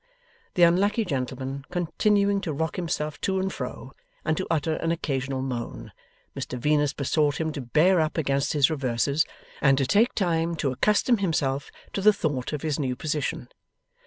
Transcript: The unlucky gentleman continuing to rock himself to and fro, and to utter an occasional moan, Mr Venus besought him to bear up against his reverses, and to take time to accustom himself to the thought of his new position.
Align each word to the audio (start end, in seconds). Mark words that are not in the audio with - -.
The 0.55 0.63
unlucky 0.63 1.05
gentleman 1.05 1.63
continuing 1.69 2.41
to 2.41 2.53
rock 2.53 2.75
himself 2.75 3.21
to 3.21 3.37
and 3.39 3.53
fro, 3.53 3.93
and 4.25 4.35
to 4.35 4.47
utter 4.49 4.77
an 4.77 4.91
occasional 4.91 5.43
moan, 5.43 5.91
Mr 6.35 6.57
Venus 6.57 6.91
besought 6.91 7.39
him 7.39 7.51
to 7.51 7.61
bear 7.61 7.99
up 7.99 8.17
against 8.17 8.53
his 8.53 8.71
reverses, 8.71 9.27
and 9.61 9.77
to 9.77 9.85
take 9.85 10.15
time 10.15 10.55
to 10.55 10.71
accustom 10.71 11.19
himself 11.19 11.69
to 11.93 12.01
the 12.01 12.13
thought 12.13 12.51
of 12.51 12.63
his 12.63 12.79
new 12.79 12.95
position. 12.95 13.49